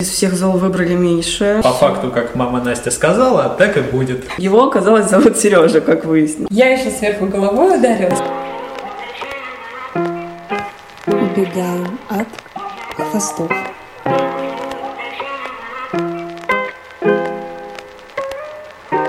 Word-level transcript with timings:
Из 0.00 0.10
всех 0.10 0.34
зол 0.34 0.52
выбрали 0.52 0.94
меньшее. 0.94 1.60
По 1.60 1.72
факту, 1.72 2.12
как 2.12 2.36
мама 2.36 2.62
Настя 2.62 2.92
сказала, 2.92 3.48
так 3.58 3.76
и 3.76 3.80
будет. 3.80 4.28
Его, 4.38 4.62
оказалось, 4.68 5.10
зовут 5.10 5.36
Сережа, 5.36 5.80
как 5.80 6.04
выяснилось. 6.04 6.52
Я 6.52 6.68
еще 6.68 6.92
сверху 6.92 7.26
головой 7.26 7.80
ударилась. 7.80 8.20
Убегаем 11.04 11.98
от 12.08 12.28
хвостов. 12.94 13.50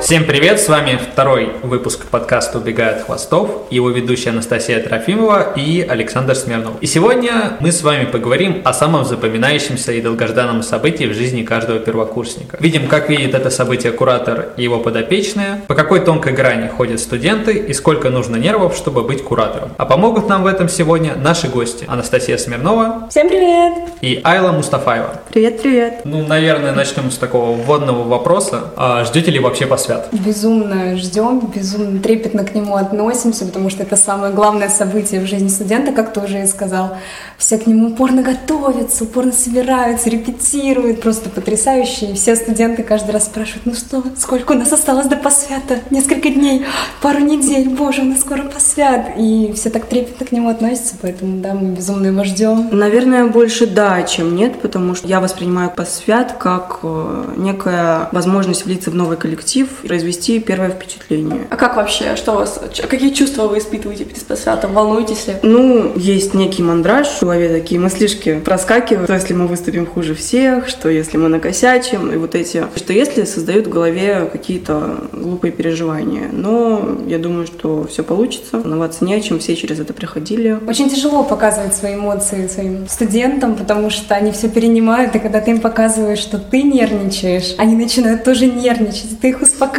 Всем 0.09 0.25
привет, 0.25 0.59
с 0.59 0.67
вами 0.67 0.97
второй 1.13 1.51
выпуск 1.61 2.07
подкаста 2.07 2.57
«Убегает 2.57 3.03
хвостов», 3.03 3.67
его 3.69 3.91
ведущая 3.91 4.31
Анастасия 4.31 4.81
Трофимова 4.81 5.53
и 5.55 5.81
Александр 5.87 6.33
Смирнов. 6.33 6.81
И 6.81 6.87
сегодня 6.87 7.57
мы 7.59 7.71
с 7.71 7.83
вами 7.83 8.05
поговорим 8.05 8.63
о 8.65 8.73
самом 8.73 9.05
запоминающемся 9.05 9.91
и 9.91 10.01
долгожданном 10.01 10.63
событии 10.63 11.03
в 11.03 11.13
жизни 11.13 11.43
каждого 11.43 11.77
первокурсника. 11.77 12.57
Видим, 12.59 12.87
как 12.87 13.07
видит 13.07 13.35
это 13.35 13.51
событие 13.51 13.91
куратор 13.91 14.47
и 14.57 14.63
его 14.63 14.79
подопечные, 14.79 15.61
по 15.67 15.75
какой 15.75 15.99
тонкой 15.99 16.33
грани 16.33 16.69
ходят 16.69 16.99
студенты 16.99 17.53
и 17.53 17.71
сколько 17.73 18.09
нужно 18.09 18.37
нервов, 18.37 18.75
чтобы 18.75 19.03
быть 19.03 19.23
куратором. 19.23 19.73
А 19.77 19.85
помогут 19.85 20.27
нам 20.27 20.41
в 20.41 20.47
этом 20.47 20.69
сегодня 20.69 21.13
наши 21.17 21.47
гости 21.47 21.85
Анастасия 21.87 22.37
Смирнова 22.37 23.09
Всем 23.11 23.29
привет! 23.29 23.73
и 24.01 24.21
Айла 24.23 24.53
Мустафаева. 24.53 25.21
Привет-привет. 25.29 26.01
Ну, 26.03 26.25
наверное, 26.25 26.71
начнем 26.71 27.11
с 27.11 27.17
такого 27.17 27.55
вводного 27.55 28.07
вопроса. 28.07 28.71
А 28.75 29.03
ждете 29.03 29.31
ли 29.31 29.39
вообще 29.39 29.65
посвят? 29.65 29.98
Безумно 30.11 30.97
ждем, 30.97 31.39
безумно 31.53 31.99
трепетно 31.99 32.43
к 32.43 32.55
нему 32.55 32.75
относимся, 32.75 33.45
потому 33.45 33.69
что 33.69 33.83
это 33.83 33.95
самое 33.95 34.33
главное 34.33 34.69
событие 34.69 35.21
в 35.21 35.27
жизни 35.27 35.47
студента, 35.47 35.91
как 35.91 36.13
ты 36.13 36.19
уже 36.19 36.43
и 36.43 36.47
сказал. 36.47 36.97
Все 37.37 37.57
к 37.57 37.67
нему 37.67 37.87
упорно 37.87 38.21
готовятся, 38.21 39.05
упорно 39.05 39.31
собираются, 39.31 40.09
репетируют, 40.09 41.01
просто 41.01 41.29
потрясающе. 41.29 42.07
И 42.07 42.13
все 42.13 42.35
студенты 42.35 42.83
каждый 42.83 43.11
раз 43.11 43.25
спрашивают, 43.25 43.65
ну 43.65 43.73
что, 43.73 44.03
сколько 44.17 44.53
у 44.53 44.55
нас 44.55 44.71
осталось 44.71 45.07
до 45.07 45.15
посвята? 45.15 45.79
Несколько 45.89 46.29
дней, 46.29 46.65
пару 47.01 47.19
недель, 47.19 47.69
боже, 47.69 48.01
у 48.01 48.05
нас 48.05 48.21
скоро 48.21 48.43
посвят. 48.43 49.11
И 49.17 49.53
все 49.55 49.69
так 49.69 49.85
трепетно 49.85 50.25
к 50.25 50.31
нему 50.31 50.49
относятся, 50.49 50.95
поэтому, 51.01 51.41
да, 51.41 51.53
мы 51.53 51.69
безумно 51.69 52.07
его 52.07 52.23
ждем. 52.23 52.69
Наверное, 52.71 53.25
больше 53.25 53.67
да, 53.67 54.03
чем 54.03 54.35
нет, 54.35 54.61
потому 54.61 54.95
что 54.95 55.07
я 55.07 55.19
воспринимаю 55.19 55.69
посвят 55.69 56.33
как 56.33 56.79
э, 56.83 57.33
некая 57.37 58.09
возможность 58.11 58.65
влиться 58.65 58.91
в 58.91 58.95
новый 58.95 59.17
коллектив, 59.17 59.69
произвести 59.89 60.39
первое 60.39 60.69
впечатление. 60.69 61.47
А 61.49 61.55
как 61.55 61.75
вообще? 61.75 62.15
Что 62.15 62.33
у 62.33 62.35
вас? 62.35 62.61
Какие 62.87 63.11
чувства 63.11 63.47
вы 63.47 63.57
испытываете 63.57 64.05
перед 64.05 64.23
посвятом? 64.23 64.73
Волнуетесь 64.73 65.25
ли? 65.25 65.33
Ну, 65.41 65.93
есть 65.95 66.35
некий 66.35 66.61
мандраж 66.61 67.07
в 67.07 67.21
голове, 67.21 67.49
такие 67.49 67.81
мыслишки 67.81 68.39
проскакивают, 68.45 69.07
что 69.07 69.15
если 69.15 69.33
мы 69.33 69.47
выступим 69.47 69.87
хуже 69.87 70.13
всех, 70.13 70.69
что 70.69 70.89
если 70.89 71.17
мы 71.17 71.27
накосячим, 71.27 72.11
и 72.11 72.17
вот 72.17 72.35
эти, 72.35 72.65
что 72.75 72.93
если 72.93 73.23
создают 73.23 73.65
в 73.65 73.71
голове 73.71 74.29
какие-то 74.31 75.09
глупые 75.11 75.51
переживания. 75.51 76.29
Но 76.31 76.99
я 77.07 77.17
думаю, 77.17 77.47
что 77.47 77.87
все 77.89 78.03
получится, 78.03 78.59
волноваться 78.59 79.03
не 79.03 79.15
о 79.15 79.21
чем, 79.21 79.39
все 79.39 79.55
через 79.55 79.79
это 79.79 79.93
проходили. 79.93 80.59
Очень 80.67 80.91
тяжело 80.91 81.23
показывать 81.23 81.75
свои 81.75 81.95
эмоции 81.95 82.45
своим 82.45 82.87
студентам, 82.87 83.55
потому 83.55 83.89
что 83.89 84.13
они 84.13 84.31
все 84.31 84.49
перенимают, 84.49 85.15
и 85.15 85.19
когда 85.19 85.41
ты 85.41 85.49
им 85.49 85.61
показываешь, 85.61 86.19
что 86.19 86.37
ты 86.37 86.61
нервничаешь, 86.61 87.55
они 87.57 87.75
начинают 87.75 88.23
тоже 88.23 88.45
нервничать, 88.45 89.19
ты 89.19 89.29
их 89.29 89.41
успокаиваешь 89.41 89.78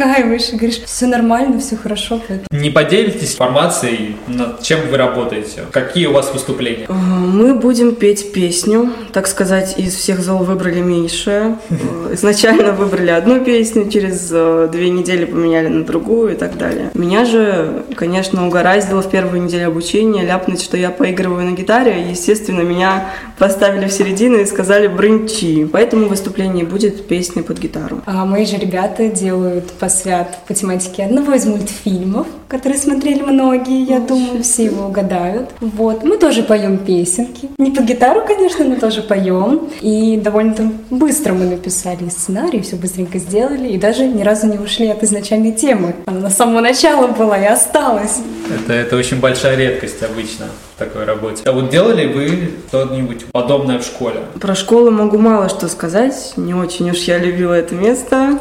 и 0.53 0.55
говоришь, 0.57 0.81
все 0.85 1.05
нормально, 1.07 1.59
все 1.59 1.75
хорошо. 1.75 2.19
поэтому 2.27 2.47
Не 2.51 2.69
поделитесь 2.69 3.33
информацией, 3.33 4.15
над 4.27 4.61
чем 4.61 4.79
вы 4.89 4.97
работаете? 4.97 5.61
Какие 5.71 6.07
у 6.07 6.13
вас 6.13 6.31
выступления? 6.33 6.85
Э, 6.87 6.93
Мы 6.93 7.53
будем 7.55 7.95
петь 7.95 8.31
песню, 8.33 8.89
так 9.13 9.27
сказать, 9.27 9.75
из 9.77 9.95
всех 9.95 10.21
зол 10.21 10.39
выбрали 10.39 10.81
меньшее. 10.81 11.57
Э, 11.69 12.13
Изначально 12.13 12.71
выбрали 12.73 13.11
одну 13.11 13.43
песню, 13.43 13.89
через 13.89 14.29
э, 14.31 14.69
две 14.71 14.89
недели 14.89 15.25
поменяли 15.25 15.67
на 15.67 15.83
другую 15.83 16.33
и 16.33 16.35
так 16.35 16.57
далее. 16.57 16.89
Меня 16.93 17.25
же, 17.25 17.83
конечно, 17.95 18.45
угораздило 18.47 19.01
в 19.01 19.09
первую 19.09 19.41
неделю 19.43 19.67
обучения 19.67 20.23
ляпнуть, 20.25 20.61
что 20.61 20.77
я 20.77 20.89
поигрываю 20.89 21.45
на 21.49 21.55
гитаре. 21.55 22.05
Естественно, 22.09 22.61
меня 22.61 23.09
поставили 23.37 23.87
в 23.87 23.91
середину 23.91 24.37
и 24.39 24.45
сказали 24.45 24.87
«брынчи». 24.87 25.65
Поэтому 25.71 26.05
в 26.05 26.09
выступлении 26.09 26.63
будет 26.63 27.07
песня 27.07 27.43
под 27.43 27.59
гитару. 27.59 28.01
А 28.05 28.25
мои 28.25 28.45
же 28.45 28.57
ребята 28.57 29.07
делают 29.07 29.71
посвят 29.91 30.37
по 30.47 30.53
тематике 30.53 31.03
одного 31.03 31.33
из 31.33 31.45
мультфильмов, 31.45 32.25
которые 32.47 32.79
смотрели 32.79 33.21
многие, 33.21 33.83
я 33.83 33.99
думаю, 33.99 34.41
все 34.41 34.65
его 34.65 34.87
угадают. 34.87 35.49
Вот. 35.59 36.03
Мы 36.03 36.17
тоже 36.17 36.43
поем 36.43 36.77
песенки. 36.77 37.49
Не 37.57 37.71
по 37.71 37.81
гитару, 37.81 38.21
конечно, 38.25 38.63
но 38.63 38.75
тоже 38.75 39.01
поем. 39.01 39.69
И 39.81 40.17
довольно-то 40.17 40.71
быстро 40.89 41.33
мы 41.33 41.45
написали 41.45 42.07
сценарий, 42.07 42.61
все 42.61 42.77
быстренько 42.77 43.19
сделали, 43.19 43.67
и 43.67 43.77
даже 43.77 44.07
ни 44.07 44.23
разу 44.23 44.47
не 44.47 44.59
ушли 44.59 44.87
от 44.87 45.03
изначальной 45.03 45.51
темы. 45.51 45.93
Она 46.05 46.29
с 46.29 46.37
самого 46.37 46.61
начала 46.61 47.07
была 47.07 47.37
и 47.37 47.45
осталась. 47.45 48.19
Это, 48.49 48.73
это 48.73 48.95
очень 48.95 49.19
большая 49.19 49.57
редкость 49.57 50.01
обычно 50.03 50.45
в 50.75 50.79
такой 50.79 51.03
работе. 51.03 51.43
А 51.45 51.51
вот 51.51 51.69
делали 51.69 52.05
вы 52.05 52.51
что-нибудь 52.69 53.25
подобное 53.25 53.79
в 53.79 53.83
школе? 53.83 54.21
Про 54.39 54.55
школу 54.55 54.89
могу 54.89 55.17
мало 55.17 55.49
что 55.49 55.67
сказать. 55.67 56.33
Не 56.37 56.53
очень 56.53 56.89
уж 56.89 56.97
я 56.99 57.17
любила 57.17 57.53
это 57.53 57.75
место. 57.75 58.39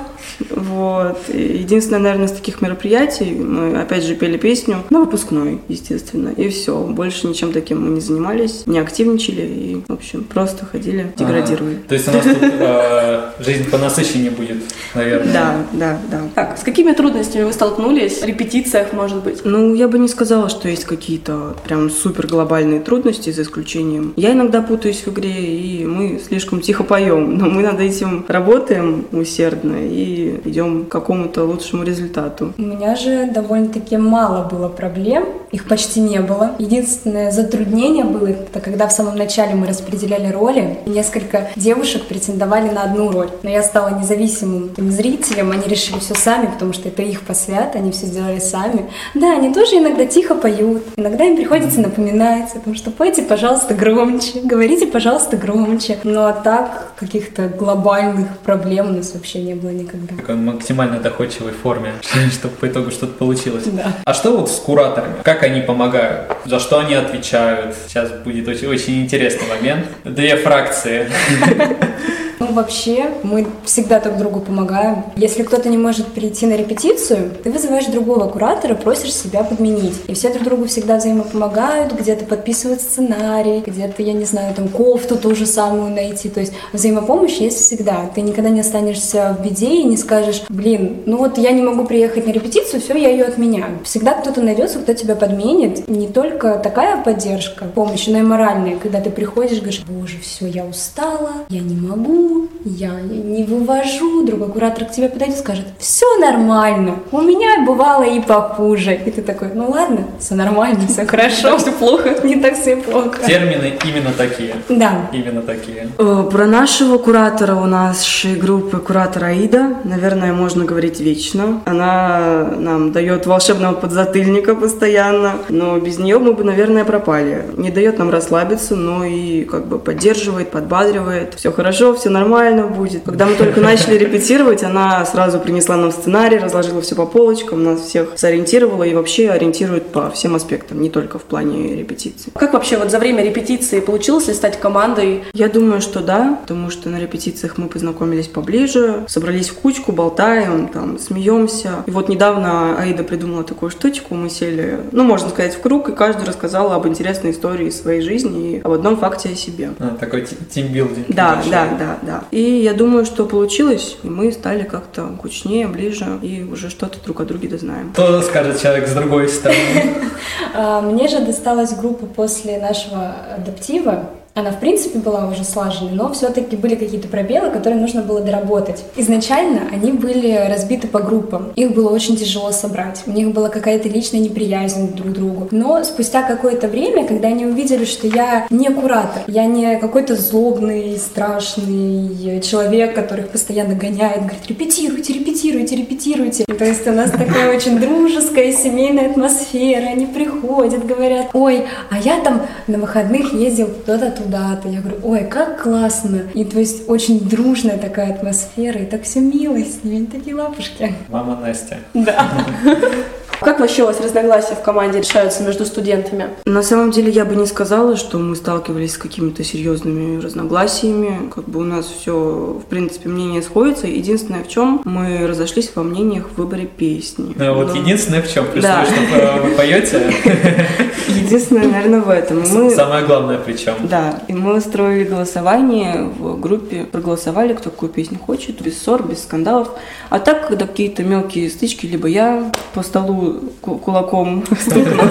Вот. 0.50 1.18
Единственное, 1.28 2.00
наверное, 2.00 2.26
из 2.26 2.32
таких 2.32 2.60
мероприятий 2.60 3.32
мы 3.32 3.80
опять 3.80 4.04
же 4.04 4.14
пели 4.14 4.36
песню 4.36 4.84
на 4.90 5.00
выпускной, 5.00 5.60
естественно. 5.68 6.30
И 6.30 6.48
все. 6.48 6.78
Больше 6.80 7.26
ничем 7.26 7.52
таким 7.52 7.84
мы 7.84 7.90
не 7.90 8.00
занимались, 8.00 8.66
не 8.66 8.78
активничали 8.78 9.42
и, 9.42 9.82
в 9.86 9.92
общем, 9.92 10.24
просто 10.24 10.66
ходили, 10.66 11.12
деградировали. 11.16 11.78
А, 11.84 11.88
то 11.88 11.94
есть 11.94 12.08
у 12.08 12.12
нас 12.12 12.24
тут 12.24 12.38
э, 12.40 13.30
жизнь 13.40 13.70
понасыщеннее 13.70 14.30
будет, 14.30 14.58
наверное. 14.94 15.32
Да, 15.32 15.56
да, 15.72 15.98
да. 16.10 16.20
Так, 16.34 16.58
с 16.58 16.62
какими 16.62 16.92
трудностями 16.92 17.44
вы 17.44 17.52
столкнулись? 17.52 18.20
В 18.20 18.24
репетициях, 18.24 18.92
может 18.92 19.22
быть? 19.22 19.44
Ну, 19.44 19.74
я 19.74 19.88
бы 19.88 19.98
не 19.98 20.08
сказала, 20.08 20.48
что 20.48 20.68
есть 20.68 20.84
какие-то 20.84 21.56
прям 21.64 21.90
супер 21.90 22.26
глобальные 22.26 22.80
трудности, 22.80 23.30
за 23.30 23.42
исключением. 23.42 24.12
Я 24.16 24.32
иногда 24.32 24.62
путаюсь 24.62 25.02
в 25.04 25.08
игре, 25.08 25.30
и 25.32 25.84
мы 25.84 26.20
слишком 26.26 26.60
тихо 26.60 26.84
поем, 26.84 27.36
но 27.38 27.46
мы 27.46 27.62
над 27.62 27.80
этим 27.80 28.24
работаем 28.28 29.06
усердно 29.12 29.76
и 29.80 30.19
идем 30.44 30.84
к 30.84 30.88
какому-то 30.88 31.44
лучшему 31.44 31.84
результату. 31.84 32.52
У 32.58 32.62
меня 32.62 32.96
же 32.96 33.30
довольно-таки 33.32 33.96
мало 33.96 34.48
было 34.48 34.68
проблем, 34.68 35.24
их 35.52 35.66
почти 35.66 36.00
не 36.00 36.20
было. 36.20 36.52
Единственное 36.58 37.30
затруднение 37.30 38.04
было, 38.04 38.28
это 38.28 38.60
когда 38.60 38.86
в 38.86 38.92
самом 38.92 39.16
начале 39.16 39.54
мы 39.54 39.66
распределяли 39.66 40.32
роли, 40.32 40.78
несколько 40.86 41.48
девушек 41.56 42.04
претендовали 42.06 42.70
на 42.70 42.84
одну 42.84 43.10
роль. 43.10 43.30
Но 43.42 43.50
я 43.50 43.62
стала 43.62 43.98
независимым 43.98 44.70
зрителем, 44.76 45.50
они 45.50 45.64
решили 45.66 45.98
все 45.98 46.14
сами, 46.14 46.46
потому 46.46 46.72
что 46.72 46.88
это 46.88 47.02
их 47.02 47.22
посвят, 47.22 47.74
они 47.74 47.90
все 47.90 48.06
сделали 48.06 48.38
сами. 48.38 48.90
Да, 49.14 49.32
они 49.32 49.52
тоже 49.52 49.78
иногда 49.78 50.06
тихо 50.06 50.34
поют, 50.34 50.82
иногда 50.96 51.24
им 51.24 51.36
приходится 51.36 51.80
напоминать 51.80 52.54
о 52.54 52.60
том, 52.60 52.74
что 52.74 52.90
пойте, 52.90 53.22
пожалуйста, 53.22 53.74
громче, 53.74 54.40
говорите, 54.42 54.86
пожалуйста, 54.86 55.36
громче. 55.36 55.98
Ну 56.04 56.20
а 56.20 56.32
так, 56.32 56.92
каких-то 56.98 57.48
глобальных 57.48 58.38
проблем 58.38 58.90
у 58.90 58.92
нас 58.92 59.12
вообще 59.14 59.42
не 59.42 59.54
было 59.54 59.70
никогда. 59.70 60.14
В 60.14 60.36
максимально 60.36 61.00
доходчивой 61.00 61.52
форме, 61.52 61.94
чтобы 62.32 62.54
по 62.54 62.68
итогу 62.68 62.90
что-то 62.90 63.14
получилось. 63.14 63.64
Да. 63.66 63.92
А 64.04 64.14
что 64.14 64.36
вот 64.36 64.50
с 64.50 64.56
кураторами? 64.56 65.14
Как 65.22 65.39
они 65.42 65.60
помогают? 65.60 66.32
За 66.44 66.58
что 66.58 66.78
они 66.78 66.94
отвечают? 66.94 67.74
Сейчас 67.86 68.10
будет 68.10 68.46
очень, 68.48 68.66
очень 68.68 69.02
интересный 69.02 69.48
момент. 69.48 69.86
Две 70.04 70.36
фракции. 70.36 71.10
Ну, 72.40 72.54
вообще, 72.54 73.10
мы 73.22 73.46
всегда 73.66 74.00
друг 74.00 74.16
другу 74.16 74.40
помогаем. 74.40 75.04
Если 75.14 75.42
кто-то 75.42 75.68
не 75.68 75.76
может 75.76 76.06
прийти 76.06 76.46
на 76.46 76.54
репетицию, 76.54 77.32
ты 77.44 77.50
вызываешь 77.50 77.84
другого 77.84 78.28
куратора, 78.28 78.74
просишь 78.74 79.14
себя 79.14 79.44
подменить. 79.44 79.94
И 80.06 80.14
все 80.14 80.32
друг 80.32 80.44
другу 80.44 80.64
всегда 80.64 80.96
взаимопомогают, 80.96 81.92
где-то 81.92 82.24
подписывают 82.24 82.80
сценарий, 82.80 83.62
где-то, 83.66 84.02
я 84.02 84.14
не 84.14 84.24
знаю, 84.24 84.54
там 84.54 84.68
кофту 84.68 85.16
ту 85.16 85.34
же 85.34 85.44
самую 85.44 85.90
найти. 85.90 86.30
То 86.30 86.40
есть 86.40 86.54
взаимопомощь 86.72 87.36
есть 87.36 87.58
всегда. 87.58 88.10
Ты 88.14 88.22
никогда 88.22 88.48
не 88.48 88.60
останешься 88.60 89.36
в 89.38 89.44
беде 89.44 89.74
и 89.74 89.84
не 89.84 89.98
скажешь, 89.98 90.42
блин, 90.48 91.02
ну 91.04 91.18
вот 91.18 91.36
я 91.36 91.52
не 91.52 91.60
могу 91.60 91.84
приехать 91.84 92.26
на 92.26 92.30
репетицию, 92.30 92.80
все, 92.80 92.96
я 92.96 93.10
ее 93.10 93.26
отменяю. 93.26 93.80
Всегда 93.84 94.14
кто-то 94.14 94.40
найдется, 94.40 94.78
кто 94.78 94.94
тебя 94.94 95.14
подменит. 95.14 95.86
Не 95.88 96.08
только 96.08 96.54
такая 96.54 97.02
поддержка, 97.02 97.66
помощь, 97.66 98.06
но 98.06 98.16
и 98.16 98.22
моральная, 98.22 98.78
когда 98.78 99.02
ты 99.02 99.10
приходишь, 99.10 99.58
говоришь, 99.58 99.82
боже, 99.86 100.16
все, 100.22 100.46
я 100.46 100.64
устала, 100.64 101.32
я 101.50 101.60
не 101.60 101.74
могу, 101.74 102.29
я 102.64 103.00
не 103.00 103.44
вывожу. 103.44 104.24
Другой 104.24 104.48
куратор 104.50 104.84
к 104.84 104.90
тебе 104.92 105.08
подойдет 105.08 105.36
и 105.36 105.40
скажет, 105.40 105.66
все 105.78 106.06
нормально, 106.18 106.96
у 107.10 107.20
меня 107.20 107.64
бывало 107.66 108.02
и 108.02 108.20
похуже. 108.20 108.94
И 108.94 109.10
ты 109.10 109.22
такой, 109.22 109.48
ну 109.54 109.70
ладно, 109.70 110.06
все 110.18 110.34
нормально, 110.34 110.86
все 110.88 111.06
хорошо, 111.06 111.56
все 111.58 111.72
плохо, 111.72 112.16
не 112.24 112.36
так 112.36 112.54
все 112.54 112.76
плохо. 112.76 113.18
Термины 113.26 113.72
именно 113.84 114.12
такие. 114.16 114.54
Да, 114.68 115.08
Именно 115.12 115.42
такие. 115.42 115.88
Э, 115.98 116.28
Про 116.30 116.46
нашего 116.46 116.98
куратора 116.98 117.54
у 117.56 117.66
нашей 117.66 118.34
группы 118.36 118.78
куратор 118.78 119.24
Аида, 119.24 119.76
наверное, 119.84 120.32
можно 120.32 120.64
говорить 120.64 121.00
вечно. 121.00 121.60
Она 121.64 122.50
нам 122.58 122.92
дает 122.92 123.26
волшебного 123.26 123.74
подзатыльника 123.74 124.54
постоянно, 124.54 125.32
но 125.48 125.78
без 125.78 125.98
нее 125.98 126.18
мы 126.18 126.32
бы, 126.32 126.44
наверное, 126.44 126.84
пропали. 126.84 127.46
Не 127.56 127.70
дает 127.70 127.98
нам 127.98 128.10
расслабиться, 128.10 128.76
но 128.76 129.04
и 129.04 129.44
как 129.44 129.66
бы 129.66 129.78
поддерживает, 129.78 130.50
подбадривает. 130.50 131.34
Все 131.34 131.50
хорошо, 131.52 131.94
все 131.94 132.08
нормально. 132.10 132.19
Нормально 132.20 132.66
будет. 132.66 133.02
Когда 133.04 133.26
мы 133.26 133.34
только 133.34 133.60
начали 133.60 133.96
репетировать, 133.96 134.62
она 134.62 135.04
сразу 135.06 135.38
принесла 135.40 135.76
нам 135.76 135.90
сценарий, 135.92 136.38
разложила 136.38 136.80
все 136.82 136.94
по 136.94 137.06
полочкам, 137.06 137.64
нас 137.64 137.80
всех 137.80 138.12
сориентировала 138.16 138.84
и 138.84 138.94
вообще 138.94 139.30
ориентирует 139.30 139.86
по 139.86 140.10
всем 140.10 140.34
аспектам, 140.34 140.80
не 140.80 140.90
только 140.90 141.18
в 141.18 141.22
плане 141.22 141.76
репетиции. 141.76 142.30
Как 142.34 142.52
вообще 142.52 142.76
вот 142.76 142.90
за 142.90 142.98
время 142.98 143.24
репетиции 143.24 143.80
получилось 143.80 144.28
ли 144.28 144.34
стать 144.34 144.60
командой? 144.60 145.24
Я 145.32 145.48
думаю, 145.48 145.80
что 145.80 146.00
да, 146.00 146.38
потому 146.42 146.70
что 146.70 146.88
на 146.90 147.00
репетициях 147.00 147.56
мы 147.58 147.68
познакомились 147.68 148.28
поближе, 148.28 149.04
собрались 149.08 149.48
в 149.48 149.54
кучку, 149.54 149.92
болтаем, 149.92 150.68
там, 150.68 150.98
смеемся. 150.98 151.84
И 151.86 151.90
вот 151.90 152.08
недавно 152.08 152.76
Аида 152.78 153.02
придумала 153.04 153.44
такую 153.44 153.70
штучку, 153.70 154.14
мы 154.14 154.28
сели, 154.28 154.80
ну, 154.92 155.04
можно 155.04 155.30
сказать, 155.30 155.54
в 155.54 155.60
круг, 155.60 155.88
и 155.88 155.92
каждый 155.92 156.26
рассказал 156.26 156.72
об 156.72 156.86
интересной 156.86 157.30
истории 157.30 157.70
своей 157.70 158.02
жизни 158.02 158.56
и 158.56 158.60
об 158.60 158.72
одном 158.72 158.96
факте 158.96 159.30
о 159.32 159.36
себе. 159.36 159.70
А, 159.78 159.96
такой 159.98 160.22
ти- 160.26 160.36
тимбилдинг. 160.50 161.06
Да, 161.08 161.30
небольшой. 161.30 161.50
да, 161.52 161.68
да, 161.78 161.98
да. 162.10 162.24
И 162.30 162.40
я 162.40 162.74
думаю, 162.74 163.04
что 163.04 163.24
получилось, 163.24 163.96
и 164.02 164.08
мы 164.08 164.32
стали 164.32 164.64
как-то 164.64 165.08
кучнее, 165.20 165.68
ближе, 165.68 166.18
и 166.22 166.42
уже 166.42 166.70
что-то 166.70 166.98
друг 167.04 167.20
о 167.20 167.24
друге 167.24 167.48
дознаем. 167.48 167.92
Что 167.92 168.20
скажет 168.22 168.60
человек 168.60 168.88
с 168.88 168.92
другой 168.92 169.28
стороны? 169.28 169.58
А, 170.52 170.80
Мне 170.80 171.06
же 171.06 171.20
досталась 171.20 171.72
группа 171.74 172.06
после 172.06 172.58
нашего 172.58 173.14
адаптива. 173.36 174.10
Она, 174.34 174.52
в 174.52 174.60
принципе, 174.60 174.98
была 174.98 175.26
уже 175.26 175.44
слаженной, 175.44 175.92
но 175.92 176.12
все-таки 176.12 176.56
были 176.56 176.76
какие-то 176.76 177.08
пробелы, 177.08 177.50
которые 177.50 177.80
нужно 177.80 178.02
было 178.02 178.20
доработать. 178.20 178.84
Изначально 178.96 179.62
они 179.72 179.92
были 179.92 180.46
разбиты 180.48 180.86
по 180.86 181.00
группам. 181.00 181.52
Их 181.56 181.74
было 181.74 181.90
очень 181.90 182.16
тяжело 182.16 182.52
собрать. 182.52 183.02
У 183.06 183.10
них 183.10 183.32
была 183.32 183.48
какая-то 183.48 183.88
личная 183.88 184.20
неприязнь 184.20 184.94
друг 184.94 185.08
к 185.08 185.12
другу. 185.12 185.48
Но 185.50 185.82
спустя 185.82 186.22
какое-то 186.22 186.68
время, 186.68 187.06
когда 187.06 187.28
они 187.28 187.44
увидели, 187.44 187.84
что 187.84 188.06
я 188.06 188.46
не 188.50 188.68
куратор, 188.68 189.22
я 189.26 189.46
не 189.46 189.76
какой-то 189.78 190.14
злобный, 190.14 190.96
страшный 190.96 192.40
человек, 192.40 192.94
который 192.94 193.24
их 193.24 193.30
постоянно 193.30 193.74
гоняет, 193.74 194.20
говорит, 194.20 194.46
репетируйте, 194.48 195.12
репетируйте, 195.12 195.76
репетируйте. 195.76 196.44
То 196.44 196.64
есть 196.64 196.86
у 196.86 196.92
нас 196.92 197.10
такая 197.10 197.54
очень 197.54 197.80
дружеская 197.80 198.52
семейная 198.52 199.10
атмосфера. 199.10 199.86
Они 199.86 200.06
приходят, 200.06 200.86
говорят, 200.86 201.30
ой, 201.32 201.66
а 201.90 201.98
я 201.98 202.20
там 202.20 202.42
на 202.68 202.78
выходных 202.78 203.32
ездил 203.32 203.68
туда-то, 203.68 204.19
туда-то. 204.22 204.68
Я 204.68 204.80
говорю, 204.80 204.98
ой, 205.02 205.24
как 205.24 205.62
классно. 205.62 206.22
И 206.34 206.44
то 206.44 206.58
есть 206.58 206.88
очень 206.88 207.20
дружная 207.20 207.78
такая 207.78 208.12
атмосфера, 208.12 208.80
и 208.80 208.86
так 208.86 209.02
все 209.02 209.20
мило 209.20 209.58
с 209.58 209.84
ними, 209.84 210.06
такие 210.06 210.34
лапушки. 210.34 210.94
Мама 211.08 211.36
Настя. 211.36 211.78
Да. 211.94 212.28
Как 213.40 213.58
вообще 213.58 213.84
у 213.84 213.86
вас 213.86 213.98
разногласия 214.00 214.54
в 214.54 214.62
команде 214.62 214.98
решаются 215.00 215.42
между 215.42 215.64
студентами? 215.64 216.28
На 216.44 216.62
самом 216.62 216.90
деле 216.90 217.10
я 217.10 217.24
бы 217.24 217.34
не 217.36 217.46
сказала, 217.46 217.96
что 217.96 218.18
мы 218.18 218.36
сталкивались 218.36 218.94
с 218.94 218.98
какими-то 218.98 219.42
серьезными 219.44 220.20
разногласиями. 220.20 221.30
Как 221.34 221.48
бы 221.48 221.60
у 221.60 221.64
нас 221.64 221.86
все, 221.86 222.60
в 222.62 222.66
принципе, 222.68 223.08
мнение 223.08 223.40
сходится. 223.42 223.86
Единственное, 223.86 224.44
в 224.44 224.48
чем 224.48 224.82
мы 224.84 225.26
разошлись 225.26 225.70
во 225.74 225.82
мнениях 225.82 226.28
в 226.30 226.36
выборе 226.38 226.66
песни. 226.66 227.34
Ну, 227.34 227.54
вот 227.54 227.68
Но- 227.74 227.80
единственное 227.80 228.20
в 228.20 228.30
чем, 228.30 228.46
плюс 228.46 228.62
Да. 228.62 228.84
что 228.84 229.16
э, 229.16 229.40
вы 229.40 229.50
поете, 229.52 230.12
Единственное, 231.08 231.66
наверное, 231.68 232.00
в 232.00 232.10
этом. 232.10 232.40
Мы... 232.40 232.70
самое 232.70 233.04
главное 233.04 233.38
причем. 233.38 233.74
Да, 233.88 234.20
и 234.28 234.32
мы 234.32 234.56
устроили 234.56 235.04
голосование 235.04 236.04
в 236.18 236.38
группе, 236.38 236.84
проголосовали, 236.84 237.54
кто 237.54 237.70
какую 237.70 237.90
песню 237.90 238.18
хочет, 238.18 238.60
без 238.60 238.80
ссор, 238.80 239.02
без 239.02 239.22
скандалов. 239.22 239.70
А 240.08 240.18
так, 240.18 240.48
когда 240.48 240.66
какие-то 240.66 241.02
мелкие 241.02 241.48
стычки, 241.50 241.86
либо 241.86 242.06
я 242.06 242.52
по 242.74 242.82
столу 242.82 243.29
ку- 243.60 243.76
кулаком 243.78 244.44
стукну, 244.60 245.02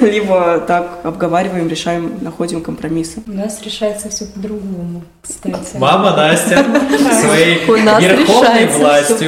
либо 0.00 0.58
так 0.66 1.00
обговариваем, 1.04 1.68
решаем, 1.68 2.12
находим 2.20 2.60
компромиссы. 2.62 3.22
У 3.26 3.32
нас 3.32 3.60
решается 3.62 4.08
все 4.08 4.26
по-другому, 4.26 5.02
кстати. 5.22 5.76
Мама 5.78 6.16
Настя 6.16 6.64
своей 7.20 7.64
У 7.68 7.76
нас 7.84 8.02
верховной 8.02 8.62
решается 8.66 8.68
все 8.68 8.78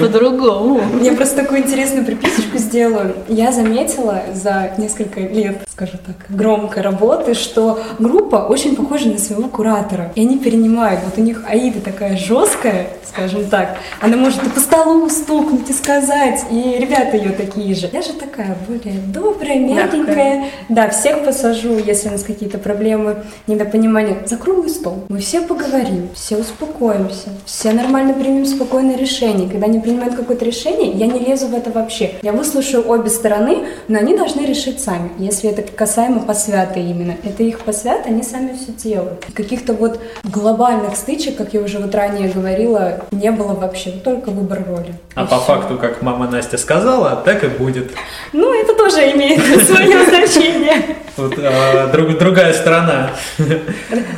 властью. 0.01 0.03
по-другому. 0.03 0.81
Я 1.03 1.13
просто 1.13 1.37
такую 1.43 1.61
интересную 1.61 2.05
приписочку 2.05 2.59
сделаю. 2.59 3.15
Я 3.29 3.53
заметила 3.53 4.23
за 4.35 4.73
несколько 4.79 5.21
лет, 5.21 5.59
скажу 5.71 5.99
так, 6.05 6.17
громкой 6.37 6.83
работы, 6.83 7.35
что 7.35 7.81
группа 7.99 8.37
очень 8.37 8.77
похожа 8.77 9.09
на 9.09 9.19
своего 9.19 9.49
куратора. 9.49 10.13
И 10.15 10.21
они 10.21 10.39
перенимают. 10.39 11.01
Вот 11.05 11.19
у 11.19 11.21
них 11.21 11.43
Аида 11.49 11.81
такая 11.81 12.17
жесткая, 12.17 12.89
скажем 13.09 13.45
так. 13.47 13.77
Она 14.01 14.17
может 14.17 14.43
и 14.45 14.49
по 14.49 14.61
столу 14.61 15.09
стукнуть 15.09 15.69
и 15.71 15.73
сказать. 15.73 16.45
И 16.51 16.77
ребята 16.79 17.17
ее 17.17 17.31
такие 17.31 17.75
же. 17.75 17.89
Я 17.93 18.03
же 18.03 18.13
такая 18.35 18.57
более 18.67 19.01
добрая, 19.01 19.59
мягенькая. 19.59 20.47
Да, 20.69 20.89
всех 20.91 21.25
посажу, 21.25 21.79
если 21.79 22.09
у 22.09 22.13
нас 22.13 22.23
какие-то 22.23 22.59
проблемы, 22.59 23.25
недопонимания. 23.47 24.19
За 24.27 24.37
круглый 24.37 24.71
стол. 24.71 25.05
Мы 25.09 25.19
все 25.19 25.41
поговорим, 25.41 26.09
все 26.15 26.37
успокоимся, 26.37 27.31
все 27.45 27.73
нормально 27.73 28.15
примем 28.15 28.45
спокойное 28.47 28.97
решение. 28.97 29.49
Когда 29.49 29.67
они 29.67 29.79
принимают 29.81 30.17
какое-то 30.17 30.45
решение, 30.45 30.91
я 30.93 31.07
не 31.07 31.21
лезу 31.21 31.47
в 31.47 31.55
это 31.55 31.71
вообще. 31.71 32.15
Я 32.23 32.33
выслушаю 32.33 32.89
обе 32.89 33.09
стороны, 33.09 33.67
но 33.89 33.99
они 33.99 34.17
должны 34.17 34.45
решить 34.45 34.81
сами. 34.81 35.11
Если 35.19 35.51
это 35.51 35.63
касаемо 35.63 36.21
посвята 36.21 36.81
именно. 36.81 37.15
Это 37.23 37.43
их 37.43 37.61
посвят, 37.61 38.07
они 38.07 38.23
сами 38.23 38.57
все 38.57 38.73
делают. 38.73 39.25
Каких-то 39.35 39.75
вот 39.75 40.01
глобальных 40.25 40.97
стычек, 40.97 41.37
как 41.37 41.55
я 41.55 41.61
уже 41.61 41.79
вот 41.79 41.95
ранее 41.95 42.29
говорила, 42.29 43.05
не 43.13 43.31
было 43.31 43.53
вообще. 43.53 43.91
Только 43.91 44.31
выбор 44.31 44.65
роли. 44.67 44.95
А 45.15 45.25
И 45.25 45.27
по 45.27 45.37
всё. 45.37 45.45
факту, 45.45 45.79
как 45.79 46.03
мама 46.03 46.29
Настя 46.29 46.59
сказала, 46.59 47.17
так 47.25 47.45
и 47.45 47.49
будет. 47.49 47.93
Ну, 48.33 48.53
это 48.53 48.75
тоже 48.75 49.13
имеет 49.13 49.41
свое 49.67 50.05
значение. 50.07 50.97
Тут 51.17 51.35
э, 51.39 51.89
друг- 51.93 52.19
другая 52.19 52.53
сторона. 52.53 53.11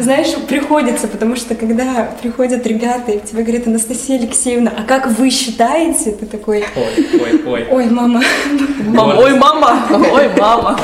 Знаешь, 0.01 0.29
приходится, 0.49 1.09
потому 1.09 1.37
что 1.37 1.55
когда 1.55 2.09
приходят 2.23 2.67
ребята 2.67 3.13
и 3.13 3.19
тебе 3.21 3.43
говорят, 3.43 3.67
Анастасия 3.67 4.19
Алексеевна, 4.19 4.73
а 4.77 4.83
как 4.85 5.07
вы 5.09 5.31
считаете? 5.31 6.13
Ты 6.13 6.25
такой, 6.27 6.65
Ой, 6.75 7.21
ой, 7.21 7.43
ой. 7.47 7.67
ой, 7.71 7.87
мама, 7.87 8.23
Мама, 8.87 9.15
ой, 9.21 9.35
мама, 9.35 9.83
ой, 9.91 10.31
мама. 10.39 10.81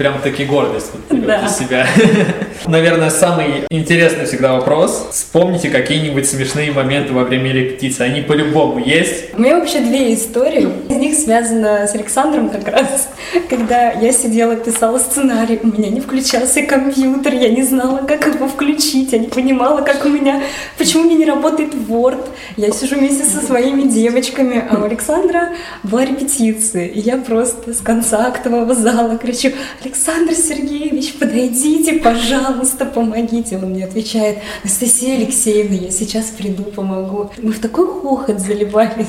Прям 0.00 0.18
таки 0.22 0.46
гордость 0.46 0.92
вот 0.94 1.26
Да. 1.26 1.46
за 1.46 1.54
себя. 1.54 1.86
Наверное, 2.66 3.10
самый 3.10 3.66
интересный 3.70 4.24
всегда 4.24 4.54
вопрос. 4.54 5.08
Вспомните 5.12 5.68
какие-нибудь 5.68 6.26
смешные 6.26 6.72
моменты 6.72 7.12
во 7.12 7.24
время 7.24 7.52
репетиции. 7.52 8.04
Они 8.04 8.22
по-любому 8.22 8.78
есть. 8.78 9.34
У 9.34 9.42
меня 9.42 9.58
вообще 9.58 9.80
две 9.80 10.14
истории. 10.14 10.70
Из 10.88 10.96
них 10.96 11.18
связана 11.18 11.86
с 11.86 11.94
Александром 11.94 12.48
как 12.48 12.66
раз. 12.68 13.10
Когда 13.50 13.90
я 13.92 14.10
сидела, 14.12 14.56
писала 14.56 14.98
сценарий, 14.98 15.60
у 15.62 15.66
меня 15.66 15.90
не 15.90 16.00
включался 16.00 16.62
компьютер, 16.62 17.34
я 17.34 17.50
не 17.50 17.62
знала, 17.62 17.98
как 18.06 18.26
его 18.26 18.48
включить, 18.48 19.12
я 19.12 19.18
не 19.18 19.28
понимала, 19.28 19.82
как 19.82 20.06
у 20.06 20.08
меня, 20.08 20.42
почему 20.78 21.02
у 21.02 21.06
меня 21.06 21.16
не 21.18 21.26
работает 21.26 21.74
Word. 21.74 22.26
Я 22.56 22.70
сижу 22.72 22.96
вместе 22.96 23.24
со 23.24 23.44
своими 23.44 23.82
девочками, 23.82 24.64
а 24.70 24.80
у 24.80 24.84
Александра 24.84 25.50
была 25.82 26.06
репетиция, 26.06 26.86
и 26.86 27.00
я 27.00 27.18
просто 27.18 27.74
с 27.74 27.80
конца 27.80 28.28
актового 28.28 28.74
зала 28.74 29.18
кричу, 29.18 29.50
Александр 29.90 30.34
Сергеевич, 30.34 31.14
подойдите, 31.14 31.94
пожалуйста, 31.94 32.84
помогите. 32.84 33.56
Он 33.56 33.70
мне 33.70 33.84
отвечает, 33.84 34.38
Анастасия 34.62 35.16
Алексеевна, 35.16 35.74
я 35.74 35.90
сейчас 35.90 36.26
приду, 36.26 36.62
помогу. 36.62 37.32
Мы 37.38 37.50
в 37.50 37.58
такой 37.58 37.88
хохот 37.88 38.38
заливались. 38.38 39.08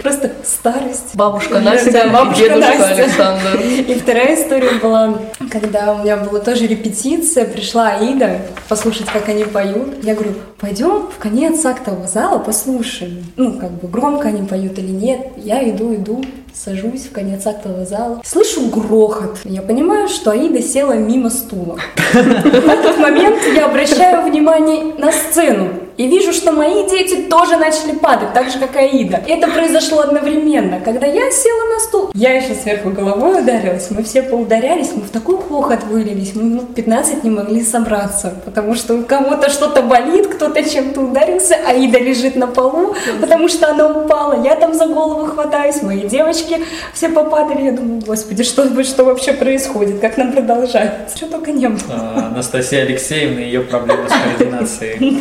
Просто 0.00 0.32
старость. 0.44 1.14
Бабушка 1.14 1.58
Настя 1.58 1.90
да, 1.90 2.08
бабушка 2.08 2.40
дедушка 2.40 2.78
Настя. 2.78 3.02
Александр. 3.02 3.60
И 3.88 3.94
вторая 3.94 4.40
история 4.40 4.78
была, 4.80 5.18
когда 5.50 5.92
у 5.92 6.04
меня 6.04 6.18
была 6.18 6.38
тоже 6.38 6.68
репетиция, 6.68 7.44
пришла 7.44 7.88
Аида 7.96 8.42
послушать, 8.68 9.06
как 9.06 9.28
они 9.28 9.42
поют. 9.42 10.04
Я 10.04 10.14
говорю, 10.14 10.34
пойдем 10.60 11.08
в 11.08 11.18
конец 11.18 11.64
актового 11.64 12.06
зала 12.06 12.38
послушаем. 12.38 13.24
Ну, 13.36 13.58
как 13.58 13.72
бы 13.72 13.88
громко 13.88 14.28
они 14.28 14.46
поют 14.46 14.78
или 14.78 14.92
нет. 14.92 15.32
Я 15.36 15.68
иду, 15.68 15.92
иду, 15.92 16.24
сажусь 16.54 17.06
в 17.06 17.12
конец 17.12 17.46
актового 17.46 17.84
зала. 17.84 18.20
Слышу 18.24 18.68
грохот. 18.68 19.38
Я 19.44 19.62
понимаю, 19.62 20.08
что 20.08 20.30
Аида 20.30 20.62
села 20.62 20.92
мимо 20.92 21.30
стула. 21.30 21.78
В 22.12 22.68
этот 22.68 22.98
момент 22.98 23.38
я 23.54 23.66
обращаю 23.66 24.22
внимание 24.30 24.94
на 24.94 25.12
сцену. 25.12 25.70
И 25.96 26.06
вижу, 26.06 26.32
что 26.32 26.52
мои 26.52 26.88
дети 26.88 27.22
тоже 27.28 27.56
начали 27.56 27.92
падать, 27.92 28.32
так 28.32 28.50
же, 28.50 28.58
как 28.58 28.76
и 28.76 28.78
Аида. 28.78 29.22
Это 29.26 29.48
произошло 29.48 30.00
одновременно. 30.00 30.80
Когда 30.80 31.06
я 31.06 31.30
села 31.30 31.74
на 31.74 31.80
стул, 31.80 32.10
я 32.14 32.34
еще 32.36 32.54
сверху 32.54 32.90
головой 32.90 33.42
ударилась, 33.42 33.90
мы 33.90 34.02
все 34.02 34.22
поударялись, 34.22 34.90
мы 34.94 35.02
в 35.02 35.10
такой 35.10 35.36
хохот 35.36 35.84
вылились, 35.84 36.34
мы 36.34 36.42
минут 36.44 36.74
15 36.74 37.24
не 37.24 37.30
могли 37.30 37.62
собраться, 37.62 38.34
потому 38.44 38.74
что 38.74 38.94
у 38.94 39.04
кого-то 39.04 39.50
что-то 39.50 39.82
болит, 39.82 40.28
кто-то 40.28 40.62
чем-то 40.68 41.00
ударился, 41.00 41.56
Аида 41.66 41.98
лежит 41.98 42.36
на 42.36 42.46
полу, 42.46 42.94
потому 43.20 43.48
что 43.48 43.70
она 43.70 43.88
упала, 43.88 44.42
я 44.44 44.54
там 44.54 44.74
за 44.74 44.86
голову 44.86 45.26
хватаюсь, 45.26 45.82
мои 45.82 46.08
девочки 46.08 46.58
все 46.94 47.08
попадали, 47.08 47.62
я 47.62 47.72
думаю, 47.72 48.02
господи, 48.06 48.44
что, 48.44 48.84
что 48.84 49.04
вообще 49.04 49.32
происходит, 49.32 50.00
как 50.00 50.16
нам 50.16 50.32
продолжать? 50.32 51.12
Что 51.14 51.26
только 51.26 51.52
не 51.52 51.68
было. 51.68 51.80
А, 51.90 52.30
Анастасия 52.32 52.82
Алексеевна 52.82 53.40
и 53.40 53.44
ее 53.44 53.60
проблемы 53.60 54.08
с 54.08 54.12
координацией. 54.38 55.20